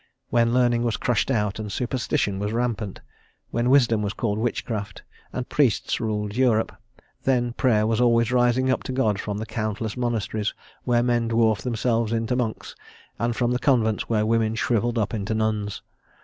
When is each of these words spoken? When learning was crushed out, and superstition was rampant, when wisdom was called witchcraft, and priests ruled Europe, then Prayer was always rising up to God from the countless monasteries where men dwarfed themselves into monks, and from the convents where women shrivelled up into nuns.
When 0.31 0.51
learning 0.51 0.81
was 0.81 0.97
crushed 0.97 1.29
out, 1.29 1.59
and 1.59 1.71
superstition 1.71 2.39
was 2.39 2.51
rampant, 2.51 3.01
when 3.51 3.69
wisdom 3.69 4.01
was 4.01 4.13
called 4.13 4.39
witchcraft, 4.39 5.03
and 5.31 5.47
priests 5.47 5.99
ruled 5.99 6.35
Europe, 6.35 6.71
then 7.21 7.53
Prayer 7.53 7.85
was 7.85 8.01
always 8.01 8.31
rising 8.31 8.71
up 8.71 8.81
to 8.85 8.91
God 8.91 9.19
from 9.19 9.37
the 9.37 9.45
countless 9.45 9.95
monasteries 9.95 10.55
where 10.85 11.03
men 11.03 11.27
dwarfed 11.27 11.63
themselves 11.63 12.13
into 12.13 12.35
monks, 12.35 12.75
and 13.19 13.35
from 13.35 13.51
the 13.51 13.59
convents 13.59 14.09
where 14.09 14.25
women 14.25 14.55
shrivelled 14.55 14.97
up 14.97 15.13
into 15.13 15.35
nuns. 15.35 15.83